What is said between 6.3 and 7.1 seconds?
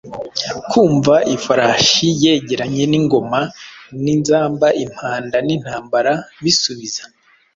bisubiza.